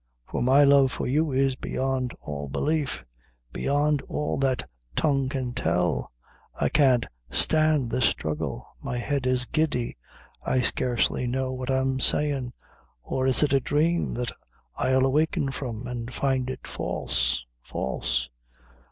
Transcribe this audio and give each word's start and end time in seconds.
for 0.25 0.41
my 0.41 0.63
love 0.63 0.91
for 0.91 1.05
you 1.05 1.31
is 1.31 1.53
beyond 1.55 2.11
all 2.21 2.47
belief 2.47 3.05
beyond 3.53 4.01
all 4.07 4.35
that 4.35 4.67
tongue 4.95 5.29
can 5.29 5.53
tell. 5.53 6.11
I 6.55 6.69
can't 6.69 7.05
stand 7.29 7.91
this 7.91 8.05
struggle 8.05 8.65
my 8.81 8.97
head 8.97 9.27
is 9.27 9.45
giddy 9.45 9.97
I 10.43 10.61
scarcely 10.61 11.27
know 11.27 11.53
what 11.53 11.69
I'm 11.69 11.99
sayin', 11.99 12.51
or 13.03 13.27
is 13.27 13.43
it 13.43 13.53
a 13.53 13.59
dhrame 13.61 14.15
that 14.15 14.31
I'll 14.75 15.07
waken 15.11 15.51
from, 15.51 15.85
and 15.85 16.11
find 16.11 16.49
it 16.49 16.65
false 16.65 17.45
false?" 17.61 18.27